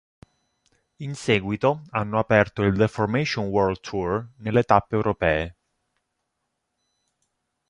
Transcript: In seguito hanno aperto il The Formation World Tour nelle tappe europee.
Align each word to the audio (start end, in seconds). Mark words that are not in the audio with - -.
In 1.01 1.13
seguito 1.13 1.83
hanno 1.91 2.17
aperto 2.17 2.63
il 2.63 2.75
The 2.75 2.87
Formation 2.87 3.45
World 3.49 3.81
Tour 3.81 4.29
nelle 4.37 4.63
tappe 4.63 4.95
europee. 4.95 5.55